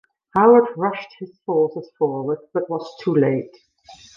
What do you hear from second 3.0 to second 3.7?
too late.